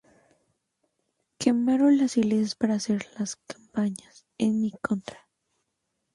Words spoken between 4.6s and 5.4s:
contra.